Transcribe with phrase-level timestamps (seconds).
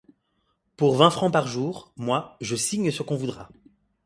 [0.77, 3.51] Pour vingt francs par jour, moi, je signe ce qu'on voudra.